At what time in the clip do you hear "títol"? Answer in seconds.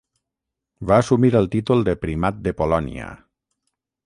1.57-1.87